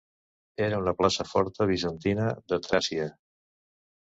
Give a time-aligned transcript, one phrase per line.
[0.67, 3.07] Era una plaça forta bizantina de Tràcia.